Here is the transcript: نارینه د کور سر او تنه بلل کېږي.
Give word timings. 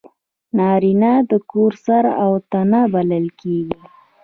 نارینه 0.57 1.13
د 1.29 1.31
کور 1.51 1.71
سر 1.85 2.03
او 2.23 2.31
تنه 2.51 2.81
بلل 2.93 3.25
کېږي. 3.39 3.79